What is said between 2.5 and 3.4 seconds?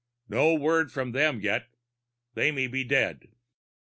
may be dead.